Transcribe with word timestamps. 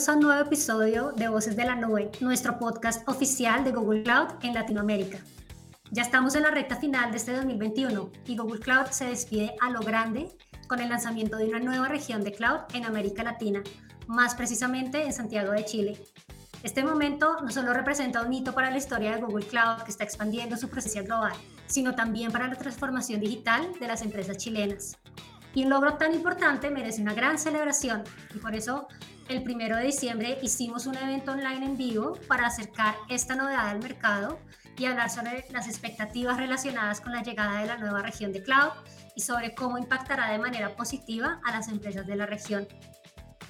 Bienvenidos 0.00 0.08
a 0.08 0.18
un 0.18 0.34
nuevo 0.34 0.46
episodio 0.46 1.12
de 1.12 1.28
Voces 1.28 1.56
de 1.56 1.64
la 1.66 1.76
Nube, 1.76 2.10
nuestro 2.20 2.58
podcast 2.58 3.06
oficial 3.06 3.64
de 3.64 3.72
Google 3.72 4.02
Cloud 4.02 4.28
en 4.42 4.54
Latinoamérica. 4.54 5.18
Ya 5.90 6.00
estamos 6.00 6.34
en 6.34 6.44
la 6.44 6.50
recta 6.50 6.76
final 6.76 7.10
de 7.10 7.18
este 7.18 7.34
2021 7.34 8.10
y 8.24 8.34
Google 8.34 8.60
Cloud 8.60 8.86
se 8.92 9.04
despide 9.04 9.54
a 9.60 9.68
lo 9.68 9.80
grande 9.80 10.28
con 10.68 10.80
el 10.80 10.88
lanzamiento 10.88 11.36
de 11.36 11.48
una 11.48 11.58
nueva 11.58 11.88
región 11.88 12.24
de 12.24 12.32
cloud 12.32 12.60
en 12.72 12.86
América 12.86 13.22
Latina, 13.22 13.62
más 14.06 14.34
precisamente 14.34 15.04
en 15.04 15.12
Santiago 15.12 15.52
de 15.52 15.66
Chile. 15.66 16.02
Este 16.62 16.82
momento 16.82 17.36
no 17.42 17.50
solo 17.50 17.74
representa 17.74 18.22
un 18.22 18.32
hito 18.32 18.54
para 18.54 18.70
la 18.70 18.78
historia 18.78 19.14
de 19.14 19.20
Google 19.20 19.44
Cloud 19.44 19.82
que 19.82 19.90
está 19.90 20.04
expandiendo 20.04 20.56
su 20.56 20.70
presencia 20.70 21.02
global, 21.02 21.34
sino 21.66 21.94
también 21.94 22.32
para 22.32 22.48
la 22.48 22.56
transformación 22.56 23.20
digital 23.20 23.70
de 23.78 23.86
las 23.86 24.00
empresas 24.00 24.38
chilenas. 24.38 24.96
Y 25.52 25.64
un 25.64 25.70
logro 25.70 25.98
tan 25.98 26.14
importante 26.14 26.70
merece 26.70 27.02
una 27.02 27.12
gran 27.12 27.38
celebración 27.38 28.02
y 28.34 28.38
por 28.38 28.54
eso 28.54 28.88
el 29.30 29.44
primero 29.44 29.76
de 29.76 29.84
diciembre 29.84 30.38
hicimos 30.42 30.86
un 30.86 30.96
evento 30.96 31.30
online 31.30 31.64
en 31.64 31.76
vivo 31.76 32.18
para 32.26 32.48
acercar 32.48 32.96
esta 33.08 33.36
novedad 33.36 33.68
al 33.68 33.78
mercado 33.78 34.40
y 34.76 34.86
hablar 34.86 35.08
sobre 35.08 35.46
las 35.50 35.68
expectativas 35.68 36.36
relacionadas 36.36 37.00
con 37.00 37.12
la 37.12 37.22
llegada 37.22 37.60
de 37.60 37.68
la 37.68 37.76
nueva 37.76 38.02
región 38.02 38.32
de 38.32 38.42
cloud 38.42 38.72
y 39.14 39.20
sobre 39.20 39.54
cómo 39.54 39.78
impactará 39.78 40.32
de 40.32 40.40
manera 40.40 40.74
positiva 40.74 41.40
a 41.44 41.52
las 41.52 41.68
empresas 41.68 42.08
de 42.08 42.16
la 42.16 42.26
región. 42.26 42.66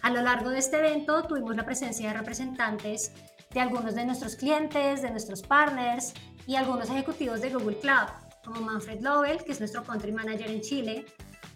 A 0.03 0.11
lo 0.11 0.21
largo 0.21 0.51
de 0.51 0.59
este 0.59 0.77
evento 0.77 1.23
tuvimos 1.23 1.57
la 1.57 1.65
presencia 1.65 2.09
de 2.09 2.19
representantes 2.19 3.13
de 3.51 3.61
algunos 3.61 3.95
de 3.95 4.05
nuestros 4.05 4.37
clientes, 4.37 5.01
de 5.01 5.11
nuestros 5.11 5.41
partners 5.41 6.13
y 6.47 6.57
algunos 6.57 6.91
ejecutivos 6.91 7.41
de 7.41 7.55
Google 7.55 7.79
Cloud, 7.79 8.09
como 8.45 8.61
Manfred 8.61 9.01
Lovell, 9.01 9.43
que 9.45 9.53
es 9.53 9.61
nuestro 9.61 9.83
country 9.83 10.13
manager 10.13 10.51
en 10.51 10.61
Chile, 10.61 11.07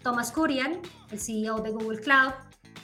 Thomas 0.01 0.31
Kurian, 0.31 0.81
el 1.11 1.19
CEO 1.19 1.59
de 1.59 1.71
Google 1.71 1.99
Cloud, 1.99 2.33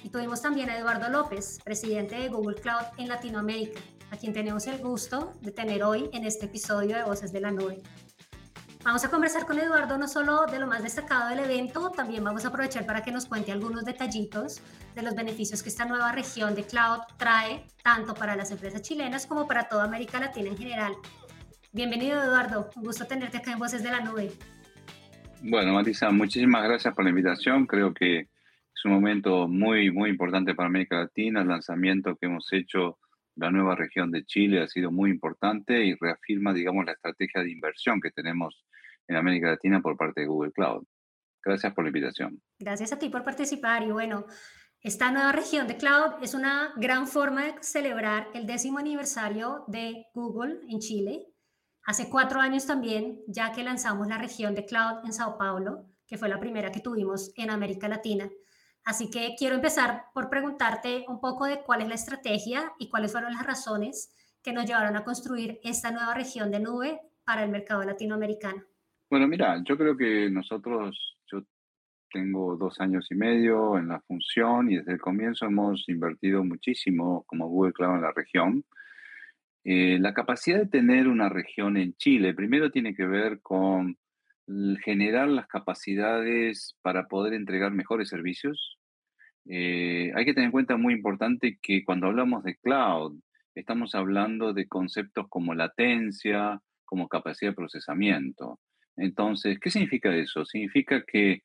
y 0.03 0.09
tuvimos 0.09 0.41
también 0.41 0.69
a 0.69 0.77
Eduardo 0.77 1.09
López, 1.09 1.59
presidente 1.63 2.15
de 2.15 2.29
Google 2.29 2.61
Cloud 2.61 2.83
en 2.97 3.07
Latinoamérica, 3.07 3.79
a 4.11 4.17
quien 4.17 4.33
tenemos 4.33 4.67
el 4.67 4.79
gusto 4.79 5.33
de 5.41 5.51
tener 5.51 5.83
hoy 5.83 6.09
en 6.13 6.25
este 6.25 6.45
episodio 6.45 6.95
de 6.95 7.03
Voces 7.03 7.31
de 7.31 7.41
la 7.41 7.51
Nube. 7.51 7.81
Vamos 8.83 9.05
a 9.05 9.11
conversar 9.11 9.45
con 9.45 9.59
Eduardo 9.59 9.97
no 9.97 10.07
solo 10.07 10.45
de 10.47 10.57
lo 10.57 10.65
más 10.65 10.81
destacado 10.81 11.29
del 11.29 11.39
evento, 11.39 11.91
también 11.91 12.23
vamos 12.23 12.45
a 12.45 12.47
aprovechar 12.47 12.85
para 12.85 13.03
que 13.03 13.11
nos 13.11 13.27
cuente 13.27 13.51
algunos 13.51 13.85
detallitos 13.85 14.61
de 14.95 15.03
los 15.03 15.13
beneficios 15.13 15.61
que 15.61 15.69
esta 15.69 15.85
nueva 15.85 16.11
región 16.11 16.55
de 16.55 16.63
cloud 16.63 17.01
trae 17.17 17.67
tanto 17.83 18.15
para 18.15 18.35
las 18.35 18.49
empresas 18.49 18.81
chilenas 18.81 19.27
como 19.27 19.47
para 19.47 19.69
toda 19.69 19.83
América 19.83 20.19
Latina 20.19 20.49
en 20.49 20.57
general. 20.57 20.93
Bienvenido 21.71 22.23
Eduardo, 22.23 22.71
un 22.75 22.83
gusto 22.83 23.05
tenerte 23.05 23.37
acá 23.37 23.51
en 23.51 23.59
Voces 23.59 23.83
de 23.83 23.91
la 23.91 24.01
Nube. 24.01 24.31
Bueno, 25.43 25.73
Marisa, 25.73 26.09
muchísimas 26.09 26.63
gracias 26.63 26.93
por 26.93 27.03
la 27.03 27.09
invitación. 27.11 27.65
Creo 27.67 27.93
que 27.93 28.27
es 28.81 28.85
un 28.85 28.93
momento 28.93 29.47
muy, 29.47 29.91
muy 29.91 30.09
importante 30.09 30.55
para 30.55 30.65
América 30.65 30.97
Latina. 30.97 31.41
El 31.41 31.49
lanzamiento 31.49 32.15
que 32.15 32.25
hemos 32.25 32.51
hecho 32.51 32.97
la 33.35 33.51
nueva 33.51 33.75
región 33.75 34.09
de 34.09 34.25
Chile 34.25 34.59
ha 34.59 34.67
sido 34.67 34.91
muy 34.91 35.11
importante 35.11 35.85
y 35.85 35.95
reafirma, 35.99 36.51
digamos, 36.51 36.85
la 36.85 36.93
estrategia 36.93 37.43
de 37.43 37.51
inversión 37.51 38.01
que 38.01 38.09
tenemos 38.09 38.65
en 39.07 39.17
América 39.17 39.49
Latina 39.49 39.81
por 39.81 39.97
parte 39.97 40.21
de 40.21 40.27
Google 40.27 40.51
Cloud. 40.51 40.83
Gracias 41.45 41.73
por 41.75 41.83
la 41.83 41.89
invitación. 41.89 42.41
Gracias 42.57 42.91
a 42.91 42.97
ti 42.97 43.09
por 43.09 43.23
participar 43.23 43.83
y 43.83 43.91
bueno, 43.91 44.25
esta 44.81 45.11
nueva 45.11 45.31
región 45.31 45.67
de 45.67 45.77
cloud 45.77 46.23
es 46.23 46.33
una 46.33 46.73
gran 46.77 47.07
forma 47.07 47.45
de 47.45 47.53
celebrar 47.61 48.29
el 48.33 48.47
décimo 48.47 48.79
aniversario 48.79 49.63
de 49.67 50.07
Google 50.15 50.59
en 50.67 50.79
Chile 50.79 51.31
Hace 51.83 52.09
cuatro 52.09 52.39
años 52.39 52.67
también, 52.67 53.21
ya 53.27 53.51
que 53.51 53.63
lanzamos 53.63 54.07
la 54.07 54.19
región 54.19 54.53
de 54.53 54.65
cloud 54.65 55.03
en 55.03 55.13
Sao 55.13 55.37
Paulo, 55.37 55.87
que 56.05 56.17
fue 56.17 56.29
la 56.29 56.39
primera 56.39 56.71
que 56.71 56.79
tuvimos 56.79 57.31
en 57.35 57.49
América 57.49 57.87
Latina. 57.87 58.29
Así 58.83 59.09
que 59.09 59.35
quiero 59.37 59.55
empezar 59.55 60.05
por 60.13 60.29
preguntarte 60.29 61.05
un 61.07 61.19
poco 61.19 61.45
de 61.45 61.61
cuál 61.61 61.81
es 61.81 61.87
la 61.87 61.95
estrategia 61.95 62.73
y 62.79 62.89
cuáles 62.89 63.11
fueron 63.11 63.33
las 63.33 63.45
razones 63.45 64.15
que 64.43 64.53
nos 64.53 64.65
llevaron 64.65 64.95
a 64.95 65.03
construir 65.03 65.59
esta 65.63 65.91
nueva 65.91 66.15
región 66.15 66.51
de 66.51 66.59
nube 66.59 66.99
para 67.23 67.43
el 67.43 67.51
mercado 67.51 67.83
latinoamericano. 67.83 68.63
Bueno, 69.09 69.27
mira, 69.27 69.61
yo 69.63 69.77
creo 69.77 69.95
que 69.95 70.29
nosotros, 70.29 71.17
yo 71.31 71.43
tengo 72.11 72.55
dos 72.57 72.79
años 72.79 73.07
y 73.11 73.15
medio 73.15 73.77
en 73.77 73.89
la 73.89 74.01
función 74.01 74.71
y 74.71 74.77
desde 74.77 74.93
el 74.93 74.99
comienzo 74.99 75.45
hemos 75.45 75.87
invertido 75.87 76.43
muchísimo 76.43 77.23
como 77.27 77.47
Google 77.47 77.73
Cloud 77.73 77.95
en 77.95 78.01
la 78.01 78.13
región. 78.13 78.65
Eh, 79.63 79.99
la 79.99 80.13
capacidad 80.13 80.57
de 80.57 80.65
tener 80.65 81.07
una 81.07 81.29
región 81.29 81.77
en 81.77 81.93
Chile, 81.93 82.33
primero 82.33 82.71
tiene 82.71 82.95
que 82.95 83.05
ver 83.05 83.41
con 83.41 83.97
generar 84.83 85.29
las 85.29 85.47
capacidades 85.47 86.77
para 86.81 87.07
poder 87.07 87.33
entregar 87.33 87.71
mejores 87.71 88.09
servicios. 88.09 88.79
Eh, 89.45 90.11
hay 90.15 90.25
que 90.25 90.33
tener 90.33 90.47
en 90.47 90.51
cuenta 90.51 90.77
muy 90.77 90.93
importante 90.93 91.57
que 91.61 91.83
cuando 91.83 92.07
hablamos 92.07 92.43
de 92.43 92.55
cloud, 92.57 93.19
estamos 93.55 93.95
hablando 93.95 94.53
de 94.53 94.67
conceptos 94.67 95.27
como 95.29 95.53
latencia, 95.53 96.59
como 96.85 97.07
capacidad 97.07 97.51
de 97.51 97.55
procesamiento. 97.55 98.59
Entonces, 98.97 99.59
¿qué 99.59 99.69
significa 99.69 100.15
eso? 100.15 100.45
Significa 100.45 101.03
que 101.05 101.41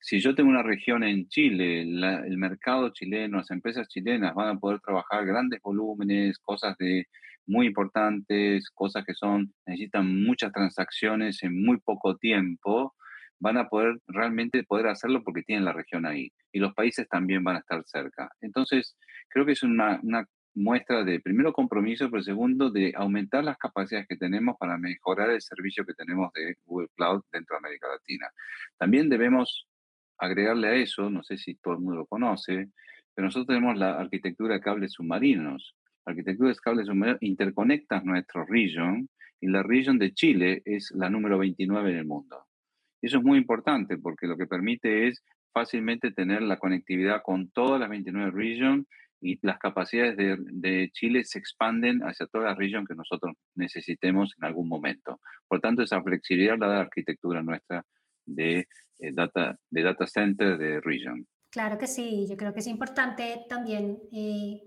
si 0.00 0.20
yo 0.20 0.34
tengo 0.34 0.48
una 0.48 0.62
región 0.62 1.02
en 1.04 1.28
Chile, 1.28 1.82
el 1.82 2.38
mercado 2.38 2.90
chileno, 2.90 3.38
las 3.38 3.50
empresas 3.50 3.88
chilenas 3.88 4.34
van 4.34 4.56
a 4.56 4.58
poder 4.58 4.80
trabajar 4.80 5.26
grandes 5.26 5.60
volúmenes, 5.62 6.38
cosas 6.38 6.76
de 6.78 7.06
muy 7.46 7.66
importantes, 7.66 8.70
cosas 8.70 9.04
que 9.04 9.14
son, 9.14 9.52
necesitan 9.66 10.22
muchas 10.22 10.52
transacciones 10.52 11.42
en 11.42 11.62
muy 11.62 11.78
poco 11.80 12.16
tiempo, 12.16 12.94
van 13.40 13.56
a 13.56 13.68
poder 13.68 13.98
realmente 14.06 14.62
poder 14.64 14.86
hacerlo 14.86 15.22
porque 15.24 15.42
tienen 15.42 15.64
la 15.64 15.72
región 15.72 16.06
ahí. 16.06 16.32
Y 16.52 16.60
los 16.60 16.74
países 16.74 17.08
también 17.08 17.42
van 17.42 17.56
a 17.56 17.60
estar 17.60 17.82
cerca. 17.86 18.30
Entonces, 18.40 18.96
creo 19.28 19.44
que 19.44 19.52
es 19.52 19.62
una, 19.62 19.98
una 20.02 20.26
muestra 20.54 21.02
de, 21.04 21.20
primero, 21.20 21.52
compromiso, 21.52 22.10
pero 22.10 22.22
segundo, 22.22 22.70
de 22.70 22.92
aumentar 22.96 23.42
las 23.42 23.58
capacidades 23.58 24.06
que 24.06 24.16
tenemos 24.16 24.56
para 24.58 24.78
mejorar 24.78 25.30
el 25.30 25.40
servicio 25.40 25.84
que 25.84 25.94
tenemos 25.94 26.32
de 26.32 26.56
Google 26.64 26.88
Cloud 26.94 27.22
dentro 27.32 27.54
de 27.54 27.58
América 27.58 27.88
Latina. 27.88 28.28
También 28.78 29.08
debemos 29.08 29.66
agregarle 30.18 30.68
a 30.68 30.74
eso, 30.74 31.08
no 31.10 31.22
sé 31.22 31.38
si 31.38 31.54
todo 31.54 31.74
el 31.74 31.80
mundo 31.80 31.96
lo 31.96 32.06
conoce, 32.06 32.68
pero 33.14 33.26
nosotros 33.26 33.48
tenemos 33.48 33.76
la 33.76 33.98
arquitectura 33.98 34.54
de 34.54 34.60
cables 34.60 34.92
submarinos 34.92 35.74
arquitectura 36.10 36.50
de 36.50 36.56
cables 36.56 36.86
submarinos 36.86 37.22
interconecta 37.22 38.00
nuestro 38.02 38.44
region 38.44 39.08
y 39.40 39.48
la 39.48 39.62
region 39.62 39.98
de 39.98 40.12
Chile 40.12 40.62
es 40.64 40.92
la 40.94 41.08
número 41.08 41.38
29 41.38 41.90
en 41.90 41.96
el 41.96 42.06
mundo. 42.06 42.46
Eso 43.02 43.18
es 43.18 43.24
muy 43.24 43.38
importante 43.38 43.98
porque 43.98 44.26
lo 44.26 44.36
que 44.36 44.46
permite 44.46 45.08
es 45.08 45.22
fácilmente 45.52 46.12
tener 46.12 46.42
la 46.42 46.58
conectividad 46.58 47.22
con 47.22 47.50
todas 47.50 47.80
las 47.80 47.88
29 47.88 48.30
regions 48.30 48.86
y 49.20 49.38
las 49.42 49.58
capacidades 49.58 50.16
de, 50.16 50.36
de, 50.38 50.90
Chile 50.92 51.24
se 51.24 51.38
expanden 51.38 52.00
hacia 52.02 52.26
todas 52.26 52.48
las 52.48 52.58
regions 52.58 52.88
que 52.88 52.94
nosotros 52.94 53.36
necesitemos 53.54 54.34
en 54.38 54.44
algún 54.46 54.68
momento. 54.68 55.20
Por 55.46 55.60
tanto, 55.60 55.82
esa 55.82 56.02
flexibilidad 56.02 56.58
la 56.58 56.68
da 56.68 56.74
la 56.76 56.80
arquitectura 56.80 57.42
nuestra 57.42 57.84
de, 58.24 58.66
eh, 58.98 59.12
data, 59.12 59.56
de 59.70 59.82
data 59.82 60.06
center 60.06 60.58
de 60.58 60.80
region. 60.80 61.26
Claro 61.50 61.78
que 61.78 61.86
sí, 61.86 62.26
yo 62.28 62.36
creo 62.36 62.52
que 62.52 62.60
es 62.60 62.66
importante 62.66 63.44
también 63.48 63.98
eh, 64.12 64.62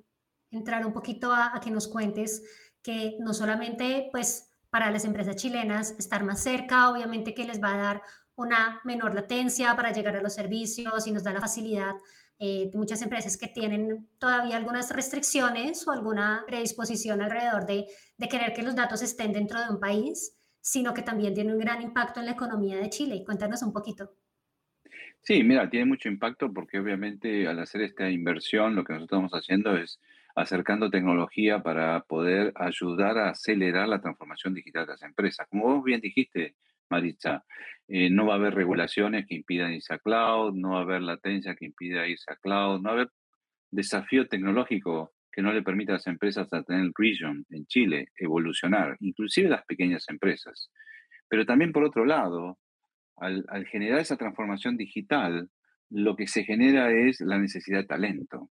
entrar 0.52 0.86
un 0.86 0.94
poquito 0.94 1.34
a, 1.34 1.60
que 1.64 1.72
nos 1.72 1.88
cuentes 1.88 2.44
que 2.82 3.16
no 3.20 3.34
solamente 3.34 4.10
pues 4.12 4.52
para 4.70 4.92
las 4.92 5.06
empresas 5.06 5.36
chilenas 5.36 5.96
estar 5.98 6.24
más 6.24 6.44
cerca, 6.44 6.90
obviamente 6.90 7.34
que 7.34 7.46
les 7.46 7.62
va 7.62 7.74
a 7.74 7.78
dar 7.78 8.02
una 8.36 8.82
menor 8.84 9.14
latencia 9.14 9.76
para 9.76 9.92
llegar 9.92 10.16
a 10.16 10.22
los 10.22 10.34
servicios 10.34 11.08
y 11.08 11.12
nos 11.12 11.24
da 11.24 11.34
la 11.34 11.42
facilidad 11.42 11.94
eh, 12.40 12.72
muchas 12.74 13.02
empresas 13.02 13.38
que 13.38 13.48
tienen 13.48 14.10
todavía 14.20 14.58
algunas 14.58 14.94
restricciones 14.94 15.88
o 15.88 15.92
alguna 15.92 16.44
predisposición 16.48 17.22
alrededor 17.22 17.66
de, 17.66 17.86
de 18.18 18.28
querer 18.28 18.54
que 18.54 18.64
los 18.64 18.76
datos 18.76 19.02
estén 19.02 19.32
dentro 19.32 19.62
de 19.62 19.70
un 19.70 19.80
país, 19.80 20.36
sino 20.60 20.94
que 20.94 21.04
también 21.04 21.34
tiene 21.34 21.54
un 21.54 21.60
gran 21.60 21.82
impacto 21.82 22.20
en 22.20 22.26
la 22.26 22.34
economía 22.34 22.78
de 22.78 22.90
Chile. 22.90 23.24
Cuéntanos 23.26 23.62
un 23.62 23.72
poquito. 23.72 24.16
Sí, 25.22 25.42
mira, 25.44 25.70
tiene 25.70 25.86
mucho 25.86 26.10
impacto 26.10 26.52
porque 26.52 26.80
obviamente 26.80 27.48
al 27.48 27.60
hacer 27.60 27.82
esta 27.82 28.10
inversión 28.10 28.76
lo 28.76 28.84
que 28.84 28.92
nosotros 28.92 29.18
estamos 29.18 29.32
haciendo 29.32 29.78
es 29.78 30.02
acercando 30.36 30.90
tecnología 30.90 31.64
para 31.64 32.02
poder 32.04 32.52
ayudar 32.56 33.18
a 33.20 33.30
acelerar 33.30 33.88
la 33.88 34.02
transformación 34.02 34.54
digital 34.54 34.86
de 34.86 34.94
las 34.94 35.04
empresas. 35.04 35.48
Como 35.48 35.76
vos 35.76 35.84
bien 35.84 36.02
dijiste, 36.02 36.56
Maritza, 36.90 37.46
eh, 37.96 38.10
no 38.10 38.26
va 38.26 38.34
a 38.34 38.38
haber 38.38 38.56
regulaciones 38.56 39.28
que 39.28 39.36
impidan 39.36 39.72
irse 39.72 39.94
a 39.94 40.00
cloud, 40.00 40.56
no 40.56 40.72
va 40.72 40.80
a 40.80 40.82
haber 40.82 41.04
latencia 41.04 41.54
que 41.54 41.66
impida 41.66 42.08
irse 42.08 42.26
a 42.34 42.38
cloud, 42.38 42.82
no 42.82 42.86
va 42.86 42.90
a 42.90 42.94
haber 42.94 43.12
desafío 43.70 44.28
tecnológico 44.28 45.14
que 45.32 45.44
no 45.44 45.54
le 45.54 45.62
permita 45.62 45.92
a 45.92 45.98
las 45.98 46.08
empresas 46.08 46.52
a 46.52 46.64
tener 46.64 46.90
region 46.98 47.46
en 47.52 47.68
Chile 47.68 48.08
evolucionar, 48.18 48.98
inclusive 49.00 49.48
las 49.48 49.64
pequeñas 49.66 50.10
empresas. 50.10 50.72
Pero 51.30 51.46
también 51.46 51.72
por 51.72 51.84
otro 51.84 52.04
lado, 52.04 52.58
al, 53.18 53.46
al 53.48 53.68
generar 53.68 54.00
esa 54.00 54.18
transformación 54.18 54.76
digital, 54.76 55.52
lo 55.92 56.16
que 56.16 56.26
se 56.26 56.46
genera 56.46 56.92
es 56.92 57.22
la 57.22 57.38
necesidad 57.38 57.82
de 57.82 57.86
talento 57.86 58.50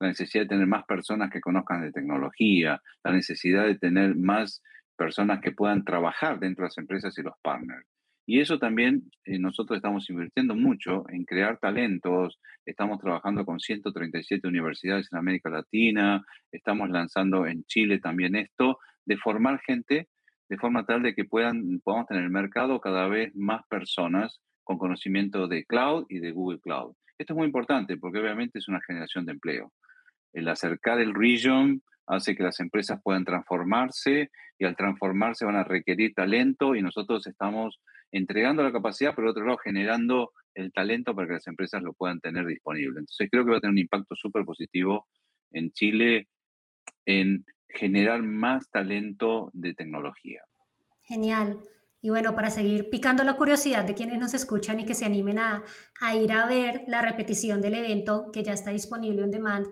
la 0.00 0.08
necesidad 0.08 0.42
de 0.42 0.48
tener 0.48 0.66
más 0.66 0.84
personas 0.84 1.30
que 1.30 1.40
conozcan 1.40 1.80
de 1.80 1.92
tecnología, 1.92 2.82
la 3.02 3.12
necesidad 3.12 3.64
de 3.64 3.78
tener 3.78 4.16
más 4.16 4.60
personas 4.96 5.40
que 5.40 5.52
puedan 5.52 5.84
trabajar 5.84 6.38
dentro 6.38 6.64
de 6.64 6.66
las 6.66 6.78
empresas 6.78 7.16
y 7.16 7.22
los 7.22 7.34
partners. 7.40 7.86
Y 8.26 8.40
eso 8.40 8.58
también 8.58 9.10
eh, 9.24 9.38
nosotros 9.38 9.76
estamos 9.76 10.08
invirtiendo 10.08 10.54
mucho 10.54 11.04
en 11.10 11.24
crear 11.24 11.58
talentos, 11.58 12.40
estamos 12.64 12.98
trabajando 13.00 13.44
con 13.44 13.60
137 13.60 14.48
universidades 14.48 15.08
en 15.12 15.18
América 15.18 15.50
Latina, 15.50 16.24
estamos 16.50 16.88
lanzando 16.88 17.46
en 17.46 17.64
Chile 17.64 17.98
también 17.98 18.34
esto, 18.34 18.78
de 19.04 19.16
formar 19.18 19.60
gente 19.60 20.08
de 20.48 20.58
forma 20.58 20.84
tal 20.84 21.02
de 21.02 21.14
que 21.14 21.24
puedan, 21.24 21.80
podamos 21.82 22.06
tener 22.06 22.22
en 22.22 22.26
el 22.26 22.32
mercado 22.32 22.80
cada 22.80 23.08
vez 23.08 23.34
más 23.34 23.62
personas 23.68 24.40
con 24.62 24.78
conocimiento 24.78 25.48
de 25.48 25.64
cloud 25.64 26.06
y 26.08 26.18
de 26.20 26.32
Google 26.32 26.60
Cloud. 26.60 26.94
Esto 27.18 27.32
es 27.32 27.36
muy 27.36 27.46
importante 27.46 27.96
porque 27.96 28.18
obviamente 28.18 28.58
es 28.58 28.68
una 28.68 28.80
generación 28.86 29.26
de 29.26 29.32
empleo. 29.32 29.72
El 30.32 30.48
acercar 30.48 31.00
el 31.00 31.14
region 31.14 31.82
hace 32.06 32.34
que 32.34 32.42
las 32.42 32.60
empresas 32.60 33.00
puedan 33.02 33.24
transformarse 33.24 34.30
y 34.58 34.64
al 34.64 34.76
transformarse 34.76 35.44
van 35.44 35.56
a 35.56 35.64
requerir 35.64 36.14
talento 36.14 36.74
y 36.74 36.82
nosotros 36.82 37.26
estamos 37.26 37.80
entregando 38.12 38.62
la 38.62 38.72
capacidad, 38.72 39.14
pero 39.14 39.26
por 39.26 39.30
otro 39.30 39.46
lado 39.46 39.58
generando 39.58 40.32
el 40.54 40.72
talento 40.72 41.14
para 41.14 41.26
que 41.26 41.34
las 41.34 41.46
empresas 41.46 41.82
lo 41.82 41.92
puedan 41.92 42.20
tener 42.20 42.46
disponible. 42.46 43.00
Entonces 43.00 43.28
creo 43.30 43.44
que 43.44 43.50
va 43.50 43.58
a 43.58 43.60
tener 43.60 43.72
un 43.72 43.78
impacto 43.78 44.14
súper 44.14 44.44
positivo 44.44 45.06
en 45.50 45.72
Chile 45.72 46.28
en 47.06 47.44
generar 47.68 48.22
más 48.22 48.70
talento 48.70 49.50
de 49.52 49.74
tecnología. 49.74 50.42
Genial. 51.02 51.58
Y 52.00 52.10
bueno, 52.10 52.34
para 52.34 52.50
seguir 52.50 52.90
picando 52.90 53.24
la 53.24 53.36
curiosidad 53.36 53.84
de 53.84 53.94
quienes 53.94 54.18
nos 54.18 54.34
escuchan 54.34 54.78
y 54.78 54.84
que 54.84 54.94
se 54.94 55.06
animen 55.06 55.38
a, 55.38 55.64
a 56.00 56.14
ir 56.14 56.32
a 56.32 56.46
ver 56.46 56.84
la 56.86 57.00
repetición 57.00 57.62
del 57.62 57.74
evento 57.74 58.30
que 58.30 58.42
ya 58.42 58.52
está 58.52 58.70
disponible 58.70 59.22
en 59.22 59.30
demand, 59.30 59.66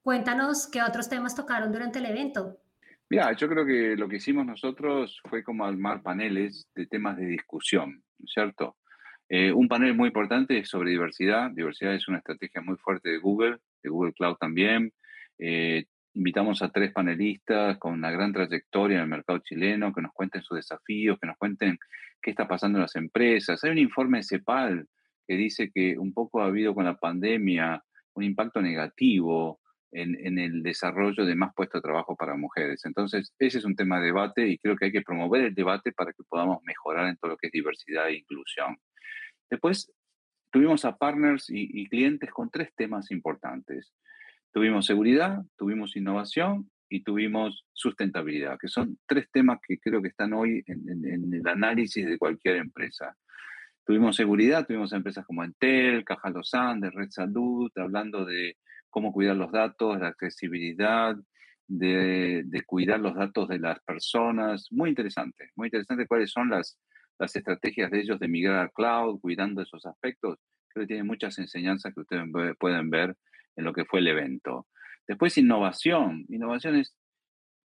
cuéntanos 0.00 0.66
qué 0.66 0.82
otros 0.82 1.08
temas 1.08 1.34
tocaron 1.34 1.72
durante 1.72 1.98
el 1.98 2.06
evento. 2.06 2.58
Mira, 3.10 3.32
yo 3.36 3.48
creo 3.48 3.66
que 3.66 3.96
lo 3.96 4.08
que 4.08 4.16
hicimos 4.16 4.46
nosotros 4.46 5.20
fue 5.28 5.44
como 5.44 5.64
armar 5.66 6.02
paneles 6.02 6.68
de 6.74 6.86
temas 6.86 7.16
de 7.16 7.26
discusión, 7.26 8.02
¿cierto? 8.26 8.76
Eh, 9.28 9.52
un 9.52 9.68
panel 9.68 9.94
muy 9.94 10.08
importante 10.08 10.58
es 10.58 10.68
sobre 10.68 10.90
diversidad. 10.90 11.50
Diversidad 11.50 11.94
es 11.94 12.08
una 12.08 12.18
estrategia 12.18 12.60
muy 12.60 12.76
fuerte 12.76 13.10
de 13.10 13.18
Google, 13.18 13.58
de 13.82 13.90
Google 13.90 14.12
Cloud 14.12 14.36
también. 14.36 14.92
Eh, 15.38 15.84
invitamos 16.14 16.62
a 16.62 16.70
tres 16.70 16.92
panelistas 16.92 17.78
con 17.78 17.94
una 17.94 18.10
gran 18.10 18.32
trayectoria 18.32 18.96
en 18.96 19.02
el 19.02 19.08
mercado 19.08 19.40
chileno 19.40 19.92
que 19.92 20.02
nos 20.02 20.12
cuenten 20.12 20.42
sus 20.42 20.56
desafíos, 20.56 21.18
que 21.20 21.26
nos 21.26 21.36
cuenten 21.36 21.78
qué 22.22 22.30
está 22.30 22.46
pasando 22.46 22.78
en 22.78 22.82
las 22.82 22.96
empresas. 22.96 23.62
Hay 23.64 23.70
un 23.70 23.78
informe 23.78 24.18
de 24.18 24.24
CEPAL 24.24 24.86
que 25.26 25.36
dice 25.36 25.70
que 25.72 25.98
un 25.98 26.12
poco 26.12 26.40
ha 26.40 26.46
habido 26.46 26.74
con 26.74 26.84
la 26.84 26.96
pandemia 26.96 27.82
un 28.14 28.24
impacto 28.24 28.62
negativo 28.62 29.60
en, 29.94 30.38
el 30.38 30.62
desarrollo 30.62 31.24
de 31.24 31.34
más 31.34 31.54
puestos 31.54 31.80
de 31.80 31.86
trabajo 31.86 32.16
para 32.16 32.36
mujeres. 32.36 32.84
Entonces, 32.84 33.32
ese 33.38 33.58
es 33.58 33.64
un 33.64 33.76
tema 33.76 33.98
de 33.98 34.06
debate 34.06 34.48
y 34.48 34.58
creo 34.58 34.76
que 34.76 34.86
hay 34.86 34.92
que 34.92 35.02
promover 35.02 35.44
el 35.44 35.54
debate 35.54 35.92
para 35.92 36.12
que 36.12 36.22
podamos 36.28 36.58
mejorar 36.64 37.08
en 37.08 37.16
todo 37.16 37.32
lo 37.32 37.36
que 37.36 37.46
es 37.46 37.52
diversidad 37.52 38.08
e 38.08 38.16
inclusión. 38.16 38.76
Después, 39.50 39.92
tuvimos 40.50 40.84
a 40.84 40.96
partners 40.96 41.46
y 41.48 41.88
clientes 41.88 42.30
con 42.30 42.50
tres 42.50 42.70
temas 42.74 43.10
importantes. 43.10 43.92
Tuvimos 44.52 44.86
seguridad, 44.86 45.42
tuvimos 45.56 45.96
innovación 45.96 46.70
y 46.88 47.02
tuvimos 47.02 47.66
sustentabilidad, 47.72 48.56
que 48.56 48.68
son 48.68 48.98
tres 49.06 49.28
temas 49.32 49.58
que 49.66 49.78
creo 49.80 50.00
que 50.00 50.08
están 50.08 50.32
hoy 50.32 50.62
en, 50.66 51.34
el 51.34 51.48
análisis 51.48 52.06
de 52.06 52.18
cualquier 52.18 52.56
empresa. 52.56 53.16
Tuvimos 53.84 54.14
seguridad, 54.14 54.64
tuvimos 54.64 54.92
empresas 54.92 55.26
como 55.26 55.42
Entel, 55.42 56.04
Caja 56.04 56.30
Los 56.30 56.54
Andes, 56.54 56.94
Red 56.94 57.10
Salud, 57.10 57.70
hablando 57.74 58.24
de 58.24 58.56
cómo 58.94 59.12
cuidar 59.12 59.34
los 59.34 59.50
datos, 59.50 59.98
la 59.98 60.06
accesibilidad, 60.06 61.16
de, 61.66 62.62
cuidar 62.64 63.00
los 63.00 63.16
datos 63.16 63.48
de 63.48 63.58
las 63.58 63.80
personas. 63.80 64.68
Muy 64.70 64.88
interesante, 64.88 65.50
muy 65.56 65.66
interesante 65.66 66.06
cuáles 66.06 66.30
son 66.30 66.48
las, 66.48 66.78
las 67.18 67.34
estrategias 67.34 67.90
de 67.90 67.98
ellos 67.98 68.20
de 68.20 68.28
migrar 68.28 68.60
al 68.60 68.70
cloud, 68.70 69.18
cuidando 69.20 69.62
esos 69.62 69.84
aspectos. 69.84 70.38
Creo 70.68 70.84
que 70.84 70.86
tiene 70.86 71.02
muchas 71.02 71.36
enseñanzas 71.40 71.92
que 71.92 72.02
ustedes 72.02 72.22
pueden 72.56 72.88
ver 72.88 73.16
en 73.56 73.64
lo 73.64 73.72
que 73.72 73.84
fue 73.84 73.98
el 73.98 74.06
evento. 74.06 74.68
Después, 75.08 75.36
innovación. 75.38 76.24
Innovación 76.28 76.76
es, 76.76 76.96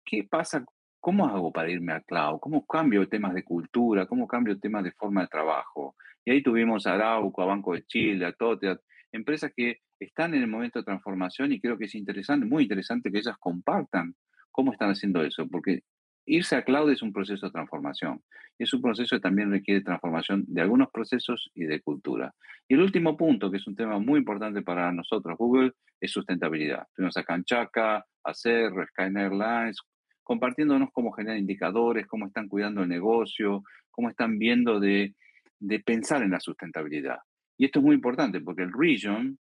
¿qué 0.06 0.24
pasa? 0.24 0.64
¿Cómo 0.98 1.26
hago 1.26 1.52
para 1.52 1.70
irme 1.70 1.92
a 1.92 2.00
cloud? 2.00 2.38
¿Cómo 2.40 2.64
cambio 2.66 3.06
temas 3.06 3.34
de 3.34 3.44
cultura? 3.44 4.06
¿Cómo 4.06 4.26
cambio 4.26 4.58
temas 4.58 4.82
de 4.82 4.92
forma 4.92 5.20
de 5.20 5.28
trabajo? 5.28 5.94
Y 6.24 6.30
ahí 6.30 6.42
tuvimos 6.42 6.86
a 6.86 6.94
Arauco, 6.94 7.42
a 7.42 7.46
Banco 7.46 7.74
de 7.74 7.84
Chile, 7.84 8.24
a 8.24 8.32
Tote, 8.32 8.78
empresas 9.12 9.52
que 9.54 9.82
están 10.00 10.34
en 10.34 10.42
el 10.42 10.48
momento 10.48 10.78
de 10.78 10.84
transformación 10.84 11.52
y 11.52 11.60
creo 11.60 11.78
que 11.78 11.86
es 11.86 11.94
interesante, 11.94 12.46
muy 12.46 12.64
interesante 12.64 13.10
que 13.10 13.18
ellas 13.18 13.36
compartan 13.38 14.14
cómo 14.50 14.72
están 14.72 14.90
haciendo 14.90 15.22
eso, 15.22 15.46
porque 15.48 15.82
irse 16.26 16.56
a 16.56 16.62
cloud 16.62 16.90
es 16.90 17.02
un 17.02 17.12
proceso 17.12 17.46
de 17.46 17.52
transformación. 17.52 18.22
Y 18.58 18.64
es 18.64 18.74
un 18.74 18.82
proceso 18.82 19.16
que 19.16 19.20
también 19.20 19.50
requiere 19.50 19.80
transformación 19.82 20.44
de 20.46 20.60
algunos 20.60 20.90
procesos 20.90 21.50
y 21.54 21.64
de 21.64 21.80
cultura. 21.80 22.34
Y 22.68 22.74
el 22.74 22.80
último 22.80 23.16
punto, 23.16 23.50
que 23.50 23.58
es 23.58 23.66
un 23.66 23.76
tema 23.76 23.98
muy 23.98 24.18
importante 24.18 24.62
para 24.62 24.92
nosotros, 24.92 25.38
Google, 25.38 25.72
es 26.00 26.10
sustentabilidad. 26.10 26.86
Tuvimos 26.94 27.16
a 27.16 27.22
Canchaca, 27.22 28.04
a 28.24 28.34
CER, 28.34 28.72
Sky 28.88 29.16
Airlines, 29.16 29.80
compartiéndonos 30.22 30.90
cómo 30.92 31.12
generan 31.12 31.38
indicadores, 31.38 32.06
cómo 32.06 32.26
están 32.26 32.48
cuidando 32.48 32.82
el 32.82 32.88
negocio, 32.88 33.62
cómo 33.90 34.10
están 34.10 34.38
viendo 34.38 34.80
de, 34.80 35.14
de 35.58 35.80
pensar 35.80 36.22
en 36.22 36.32
la 36.32 36.40
sustentabilidad. 36.40 37.18
Y 37.56 37.64
esto 37.64 37.78
es 37.78 37.84
muy 37.84 37.94
importante 37.94 38.40
porque 38.40 38.62
el 38.62 38.72
region 38.72 39.38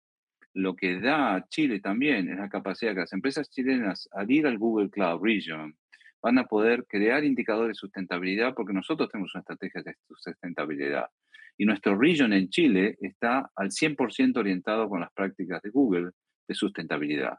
lo 0.53 0.75
que 0.75 0.99
da 0.99 1.35
a 1.35 1.47
Chile 1.47 1.79
también 1.79 2.29
es 2.29 2.37
la 2.37 2.49
capacidad 2.49 2.93
que 2.93 3.01
las 3.01 3.13
empresas 3.13 3.49
chilenas, 3.49 4.07
al 4.11 4.29
ir 4.31 4.47
al 4.47 4.57
Google 4.57 4.89
Cloud 4.89 5.23
Region, 5.23 5.75
van 6.21 6.37
a 6.37 6.45
poder 6.45 6.85
crear 6.87 7.23
indicadores 7.23 7.75
de 7.75 7.79
sustentabilidad 7.79 8.53
porque 8.53 8.73
nosotros 8.73 9.09
tenemos 9.09 9.33
una 9.35 9.41
estrategia 9.41 9.81
de 9.83 9.95
sustentabilidad. 10.07 11.07
Y 11.57 11.65
nuestro 11.65 11.97
region 11.97 12.33
en 12.33 12.49
Chile 12.49 12.97
está 13.01 13.51
al 13.55 13.69
100% 13.69 14.37
orientado 14.37 14.89
con 14.89 15.01
las 15.01 15.11
prácticas 15.11 15.61
de 15.61 15.69
Google 15.69 16.11
de 16.47 16.55
sustentabilidad. 16.55 17.37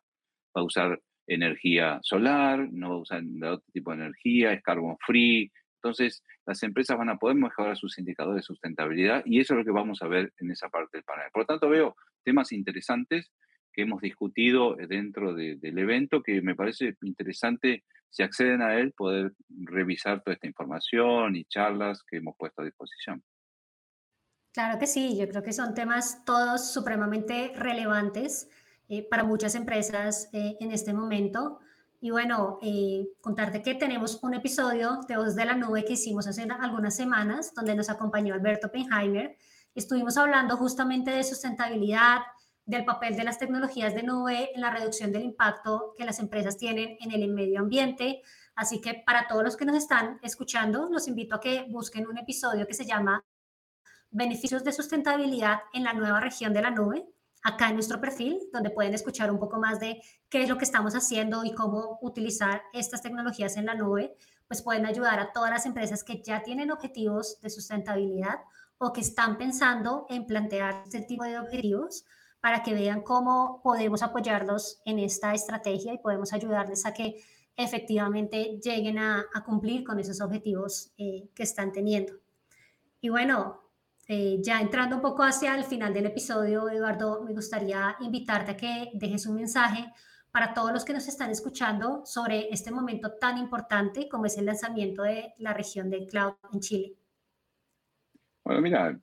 Va 0.57 0.61
a 0.61 0.63
usar 0.63 1.01
energía 1.27 1.99
solar, 2.03 2.69
no 2.71 2.91
va 2.91 2.95
a 2.97 2.99
usar 2.99 3.23
otro 3.43 3.65
tipo 3.73 3.91
de 3.91 3.97
energía, 3.97 4.53
es 4.53 4.63
carbon 4.63 4.97
free. 5.05 5.51
Entonces, 5.85 6.23
las 6.47 6.63
empresas 6.63 6.97
van 6.97 7.11
a 7.11 7.19
poder 7.19 7.37
mejorar 7.37 7.77
sus 7.77 7.99
indicadores 7.99 8.37
de 8.37 8.47
sustentabilidad 8.47 9.23
y 9.27 9.41
eso 9.41 9.53
es 9.53 9.59
lo 9.59 9.65
que 9.67 9.71
vamos 9.71 10.01
a 10.01 10.09
ver 10.09 10.33
en 10.39 10.51
esa 10.51 10.71
parte 10.71 10.97
del 10.97 11.05
panel. 11.05 11.27
Por 11.31 11.43
lo 11.43 11.47
tanto, 11.47 11.69
veo 11.69 11.95
temas 12.25 12.53
interesantes 12.53 13.31
que 13.71 13.83
hemos 13.83 14.01
discutido 14.01 14.77
dentro 14.77 15.35
del 15.35 15.79
evento 15.79 16.23
que 16.23 16.41
me 16.41 16.55
parece 16.55 16.97
interesante 17.03 17.85
si 18.09 18.23
acceden 18.23 18.63
a 18.63 18.79
él, 18.79 18.93
poder 18.93 19.33
revisar 19.49 20.23
toda 20.23 20.35
esta 20.35 20.47
información 20.47 21.37
y 21.37 21.45
charlas 21.45 22.03
que 22.09 22.17
hemos 22.17 22.35
puesto 22.39 22.63
a 22.63 22.65
disposición. 22.65 23.23
Claro 24.55 24.79
que 24.79 24.87
sí, 24.87 25.19
yo 25.19 25.29
creo 25.29 25.43
que 25.43 25.53
son 25.53 25.75
temas 25.75 26.25
todos 26.25 26.73
supremamente 26.73 27.53
relevantes 27.57 28.49
eh, 28.89 29.07
para 29.07 29.25
muchas 29.25 29.55
empresas 29.55 30.31
eh, 30.33 30.57
en 30.61 30.71
este 30.71 30.95
momento. 30.95 31.59
Y 32.05 32.11
bueno, 32.11 32.59
eh, 32.61 33.09
contarte 33.23 33.63
que 33.63 33.77
tenemos 33.77 34.23
un 34.23 34.35
episodio 34.35 35.01
de 35.09 35.17
Voz 35.17 35.35
de 35.35 35.47
la 35.47 35.55
Nube 35.55 35.87
que 35.87 35.95
hicimos 35.95 36.27
hace 36.27 36.43
algunas 36.43 36.95
semanas, 36.95 37.55
donde 37.55 37.75
nos 37.75 37.89
acompañó 37.89 38.35
Alberto 38.35 38.71
Penheimer. 38.71 39.39
Estuvimos 39.75 40.19
hablando 40.19 40.59
justamente 40.59 41.13
de 41.13 41.25
sustentabilidad, 41.25 42.19
del 42.67 42.85
papel 42.85 43.17
de 43.17 43.25
las 43.25 43.39
tecnologías 43.39 43.95
de 43.95 44.03
nube 44.03 44.51
en 44.55 44.61
la 44.61 44.71
reducción 44.71 45.13
del 45.13 45.23
impacto 45.23 45.95
que 45.97 46.05
las 46.05 46.19
empresas 46.19 46.59
tienen 46.59 46.99
en 47.01 47.11
el 47.11 47.27
medio 47.33 47.61
ambiente. 47.61 48.21
Así 48.55 48.83
que 48.83 49.03
para 49.07 49.27
todos 49.27 49.43
los 49.43 49.57
que 49.57 49.65
nos 49.65 49.77
están 49.79 50.19
escuchando, 50.23 50.91
los 50.91 51.09
invito 51.09 51.37
a 51.37 51.41
que 51.41 51.65
busquen 51.71 52.07
un 52.07 52.19
episodio 52.19 52.67
que 52.67 52.75
se 52.75 52.85
llama 52.85 53.25
Beneficios 54.11 54.63
de 54.63 54.73
sustentabilidad 54.73 55.61
en 55.73 55.85
la 55.85 55.95
nueva 55.95 56.21
región 56.21 56.53
de 56.53 56.61
la 56.61 56.71
nube, 56.71 57.07
acá 57.45 57.69
en 57.69 57.75
nuestro 57.75 58.01
perfil, 58.01 58.41
donde 58.53 58.71
pueden 58.71 58.95
escuchar 58.95 59.31
un 59.31 59.39
poco 59.39 59.61
más 59.61 59.79
de 59.79 60.01
qué 60.31 60.43
es 60.43 60.49
lo 60.49 60.57
que 60.57 60.65
estamos 60.65 60.95
haciendo 60.95 61.45
y 61.45 61.55
cómo 61.55 61.99
utilizar 62.01 62.63
estas 62.73 63.03
tecnologías 63.03 63.57
en 63.59 63.67
la 63.67 63.75
nube, 63.75 64.17
pues 64.49 64.63
pueden 64.63 64.87
ayudar 64.87 65.21
a 65.21 65.31
todas 65.31 65.51
las 65.51 65.67
empresas 65.67 66.03
que 66.03 66.23
ya 66.23 66.43
tienen 66.43 66.71
objetivos 66.71 67.41
de 67.43 67.51
sustentabilidad 67.51 68.41
o 68.79 68.93
que 68.93 69.03
están 69.03 69.37
pensando 69.37 70.07
en 70.09 70.27
plantear 70.27 70.83
este 70.87 71.03
tipo 71.03 71.25
de 71.25 71.39
objetivos 71.39 72.05
para 72.41 72.63
que 72.63 72.75
vean 72.75 73.03
cómo 73.03 73.61
podemos 73.63 74.03
apoyarlos 74.03 74.81
en 74.87 74.99
esta 74.99 75.35
estrategia 75.35 75.93
y 75.93 75.99
podemos 75.99 76.33
ayudarles 76.33 76.87
a 76.87 76.95
que 76.95 77.23
efectivamente 77.57 78.59
lleguen 78.63 78.99
a, 78.99 79.27
cumplir 79.45 79.85
con 79.85 79.99
esos 79.99 80.21
objetivos 80.21 80.93
eh, 80.97 81.29
que 81.35 81.43
están 81.43 81.73
teniendo. 81.73 82.15
Y 83.03 83.11
bueno, 83.11 83.64
eh, 84.09 84.39
ya 84.43 84.61
entrando 84.61 84.97
un 84.97 85.03
poco 85.03 85.23
hacia 85.23 85.55
el 85.57 85.65
final 85.65 85.95
del 85.95 86.07
episodio, 86.07 86.69
Eduardo, 86.69 87.23
me 87.23 87.33
gustaría 87.33 87.97
invitarte 88.01 88.53
a 88.53 88.57
que 88.57 88.91
dejes 88.95 89.27
un 89.27 89.37
mensaje 89.37 89.91
para 90.31 90.53
todos 90.53 90.73
los 90.73 90.85
que 90.85 90.93
nos 90.93 91.07
están 91.09 91.31
escuchando 91.31 92.03
sobre 92.05 92.49
este 92.51 92.71
momento 92.71 93.13
tan 93.21 93.39
importante 93.39 94.09
como 94.09 94.27
es 94.27 94.37
el 94.37 94.47
lanzamiento 94.47 95.03
de 95.05 95.33
la 95.39 95.55
región 95.55 95.89
del 95.89 96.07
cloud 96.07 96.35
en 96.53 96.61
Chile. 96.61 96.93
Bueno, 98.45 98.61
mira, 98.61 99.01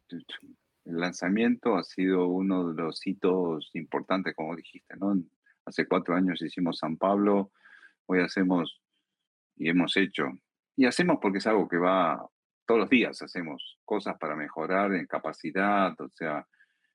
el 0.85 0.97
lanzamiento 0.99 1.77
ha 1.77 1.83
sido 1.83 2.27
uno 2.27 2.67
de 2.73 2.83
los 2.83 3.05
hitos 3.07 3.71
importantes, 3.73 4.35
como 4.35 4.55
dijiste, 4.55 4.95
¿no? 4.97 5.15
Hace 5.65 5.87
cuatro 5.87 6.15
años 6.15 6.41
hicimos 6.41 6.77
San 6.77 6.97
Pablo, 6.97 7.51
hoy 8.05 8.19
hacemos 8.19 8.81
y 9.55 9.69
hemos 9.69 9.95
hecho. 9.97 10.25
Y 10.75 10.85
hacemos 10.85 11.17
porque 11.21 11.39
es 11.39 11.47
algo 11.47 11.67
que 11.67 11.77
va 11.77 12.27
todos 12.71 12.79
los 12.79 12.89
días 12.89 13.21
hacemos 13.21 13.77
cosas 13.83 14.15
para 14.17 14.33
mejorar 14.33 14.93
en 14.93 15.05
capacidad, 15.05 15.91
o 15.99 16.07
sea, 16.07 16.47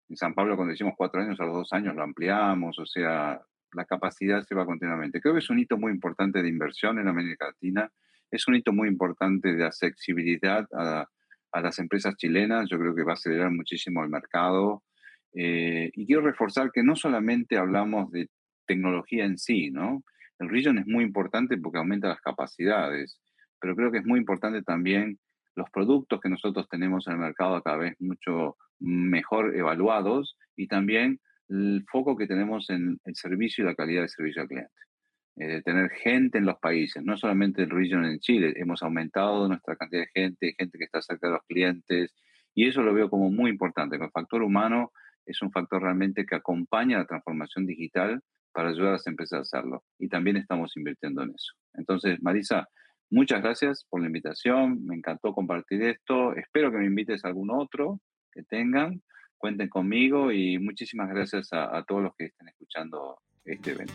en 0.09 0.17
San 0.17 0.33
Pablo 0.33 0.57
cuando 0.57 0.73
hicimos 0.73 0.95
cuatro 0.97 1.21
años, 1.21 1.39
a 1.39 1.45
los 1.45 1.53
dos 1.53 1.73
años 1.75 1.95
lo 1.95 2.03
ampliamos, 2.03 2.79
o 2.79 2.87
sea, 2.87 3.39
la 3.75 3.85
capacidad 3.85 4.43
se 4.43 4.55
va 4.55 4.65
continuamente. 4.65 5.21
Creo 5.21 5.35
que 5.35 5.41
es 5.41 5.51
un 5.51 5.59
hito 5.59 5.77
muy 5.77 5.93
importante 5.93 6.41
de 6.41 6.49
inversión 6.49 6.99
en 6.99 7.09
América 7.09 7.49
Latina, 7.49 7.93
es 8.31 8.49
un 8.49 8.55
hito 8.55 8.73
muy 8.73 8.89
importante 8.89 9.53
de 9.53 9.67
accesibilidad 9.67 10.67
a, 10.73 11.05
a 11.53 11.61
las 11.61 11.79
empresas 11.79 12.17
chilenas, 12.17 12.71
yo 12.71 12.79
creo 12.79 12.95
que 12.95 13.03
va 13.03 13.11
a 13.11 13.21
acelerar 13.21 13.51
muchísimo 13.51 14.03
el 14.03 14.09
mercado. 14.09 14.83
Eh, 15.35 15.91
y 15.93 16.07
quiero 16.07 16.23
reforzar 16.23 16.71
que 16.73 16.83
no 16.83 16.97
solamente 16.97 17.59
hablamos 17.59 18.11
de 18.13 18.31
tecnología 18.67 19.27
en 19.27 19.37
sí, 19.37 19.71
¿no? 19.71 20.03
El 20.39 20.49
region 20.49 20.79
es 20.79 20.87
muy 20.87 21.05
importante 21.05 21.59
porque 21.59 21.77
aumenta 21.77 22.09
las 22.09 22.23
capacidades, 22.23 23.21
pero 23.61 23.77
creo 23.77 23.93
que 23.93 23.99
es 23.99 24.07
muy 24.07 24.19
importante 24.19 24.63
también 24.63 25.19
los 25.57 25.69
productos 25.71 26.21
que 26.21 26.29
nosotros 26.29 26.69
tenemos 26.69 27.07
en 27.07 27.15
el 27.15 27.19
mercado 27.19 27.61
cada 27.63 27.79
vez 27.79 27.97
mucho 27.99 28.57
mejor 28.79 29.57
evaluados 29.57 30.37
y 30.55 30.69
también 30.69 31.19
el 31.49 31.85
foco 31.91 32.17
que 32.17 32.27
tenemos 32.27 32.71
en 32.71 33.01
el 33.05 33.15
servicio 33.17 33.65
y 33.65 33.67
la 33.67 33.75
calidad 33.75 34.03
de 34.03 34.09
servicio 34.09 34.43
al 34.43 34.49
cliente. 34.49 34.73
Tener 35.65 35.91
gente 35.91 36.39
en 36.39 36.47
los 36.47 36.59
países, 36.59 37.03
no 37.05 37.17
solamente 37.17 37.63
el 37.63 37.71
region 37.71 38.05
en 38.05 38.19
Chile, 38.21 38.55
hemos 38.57 38.83
aumentado 38.83 39.49
nuestra 39.49 39.77
cantidad 39.77 40.03
de 40.03 40.11
gente, 40.15 40.55
gente 40.57 40.79
que 40.79 40.85
está 40.85 41.03
cerca 41.03 41.27
de 41.27 41.35
los 41.35 41.43
clientes, 41.47 42.15
y 42.55 42.67
eso 42.67 42.83
lo 42.83 42.95
veo 42.95 43.11
como 43.11 43.31
muy 43.31 43.51
importante. 43.51 43.97
El 43.97 44.11
factor 44.11 44.43
humano 44.43 44.93
es 45.27 45.43
un 45.43 45.53
factor 45.53 45.83
realmente 45.83 46.25
que 46.25 46.37
acompaña 46.37 46.99
la 46.99 47.07
transformación 47.07 47.67
digital 47.67 48.21
para 48.53 48.71
ayudar 48.71 48.89
a 48.89 48.93
las 48.93 49.07
empresas 49.07 49.39
a 49.39 49.43
hacerlo, 49.43 49.85
y 49.99 50.09
también 50.09 50.39
estamos 50.39 50.75
invirtiendo 50.77 51.23
en 51.23 51.31
eso. 51.31 51.53
Entonces, 51.75 52.19
Marisa, 52.23 52.67
muchas 53.11 53.43
gracias 53.43 53.85
por 53.89 54.01
la 54.01 54.07
invitación, 54.07 54.85
me 54.85 54.97
encantó 54.97 55.33
compartir 55.33 55.83
esto, 55.83 56.35
espero 56.35 56.71
que 56.71 56.79
me 56.79 56.87
invites 56.87 57.25
a 57.25 57.29
algún 57.29 57.51
otro 57.51 58.01
que 58.33 58.43
tengan, 58.43 59.03
cuenten 59.37 59.69
conmigo 59.69 60.33
y 60.33 60.59
muchísimas 60.59 61.09
gracias 61.09 61.53
a, 61.53 61.77
a 61.77 61.85
todos 61.85 62.03
los 62.03 62.15
que 62.17 62.27
estén 62.27 62.49
escuchando 62.49 63.19
este 63.45 63.73
evento. 63.73 63.95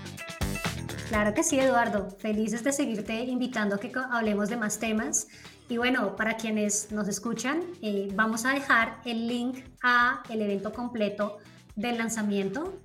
Claro 1.10 1.34
que 1.34 1.44
sí, 1.44 1.60
Eduardo. 1.60 2.10
Felices 2.20 2.64
de 2.64 2.72
seguirte 2.72 3.26
invitando 3.26 3.76
a 3.76 3.80
que 3.80 3.92
hablemos 4.12 4.50
de 4.50 4.56
más 4.56 4.80
temas. 4.80 5.28
Y 5.68 5.76
bueno, 5.76 6.16
para 6.16 6.38
quienes 6.38 6.90
nos 6.92 7.10
escuchan, 7.10 7.64
eh, 7.82 8.08
vamos 8.16 8.46
a 8.46 8.54
dejar 8.54 9.02
el 9.04 9.28
link 9.28 9.58
a 9.84 10.24
el 10.30 10.42
evento 10.42 10.72
completo 10.72 11.40
del 11.76 11.98
lanzamiento 11.98 12.82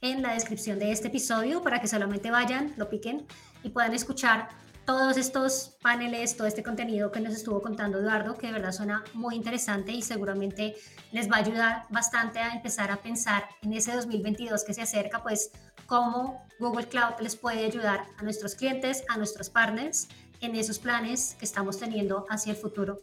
en 0.00 0.22
la 0.22 0.32
descripción 0.32 0.78
de 0.78 0.90
este 0.90 1.08
episodio 1.08 1.62
para 1.62 1.80
que 1.80 1.86
solamente 1.86 2.30
vayan, 2.30 2.72
lo 2.76 2.88
piquen 2.88 3.26
y 3.62 3.70
puedan 3.70 3.92
escuchar 3.94 4.48
todos 4.84 5.16
estos 5.16 5.76
paneles, 5.80 6.36
todo 6.36 6.46
este 6.46 6.62
contenido 6.62 7.10
que 7.10 7.20
nos 7.20 7.34
estuvo 7.34 7.62
contando 7.62 7.98
Eduardo, 7.98 8.36
que 8.36 8.48
de 8.48 8.52
verdad 8.52 8.72
suena 8.72 9.02
muy 9.14 9.34
interesante 9.34 9.92
y 9.92 10.02
seguramente 10.02 10.74
les 11.12 11.30
va 11.30 11.36
a 11.36 11.38
ayudar 11.38 11.86
bastante 11.90 12.38
a 12.38 12.52
empezar 12.52 12.90
a 12.90 12.96
pensar 12.96 13.44
en 13.62 13.72
ese 13.72 13.94
2022 13.94 14.64
que 14.64 14.74
se 14.74 14.82
acerca, 14.82 15.22
pues 15.22 15.52
cómo 15.86 16.44
Google 16.58 16.86
Cloud 16.86 17.20
les 17.20 17.36
puede 17.36 17.64
ayudar 17.64 18.04
a 18.18 18.22
nuestros 18.22 18.54
clientes, 18.54 19.04
a 19.08 19.16
nuestros 19.16 19.48
partners 19.48 20.08
en 20.40 20.54
esos 20.54 20.78
planes 20.78 21.36
que 21.38 21.44
estamos 21.44 21.78
teniendo 21.78 22.26
hacia 22.28 22.52
el 22.52 22.56
futuro. 22.56 22.98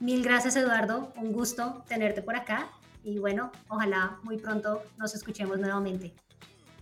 Mil 0.00 0.22
gracias 0.22 0.56
Eduardo, 0.56 1.12
un 1.16 1.32
gusto 1.32 1.82
tenerte 1.88 2.22
por 2.22 2.36
acá 2.36 2.68
y 3.02 3.18
bueno, 3.18 3.50
ojalá 3.68 4.18
muy 4.22 4.36
pronto 4.36 4.82
nos 4.98 5.14
escuchemos 5.14 5.58
nuevamente. 5.58 6.14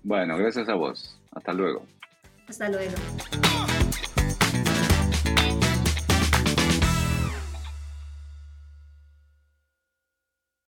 Bueno, 0.03 0.37
gracias 0.37 0.69
a 0.69 0.75
vos. 0.75 1.21
Hasta 1.33 1.53
luego. 1.53 1.85
Hasta 2.49 2.69
luego. 2.69 2.95